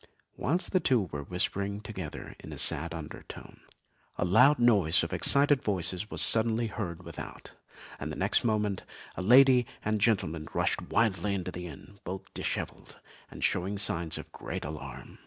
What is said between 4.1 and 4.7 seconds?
a loud